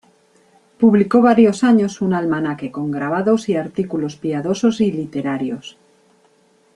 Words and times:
Publicó 0.79 1.21
varios 1.21 1.63
años 1.63 2.01
un 2.01 2.15
almanaque 2.15 2.71
con 2.71 2.89
grabados 2.89 3.49
y 3.49 3.55
artículos 3.55 4.15
piadosos 4.15 4.81
y 4.81 4.91
literarios. 4.91 5.77